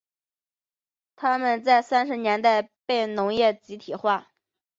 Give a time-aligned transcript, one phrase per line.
[1.15, 4.31] 他们在三十年代被农业集体化。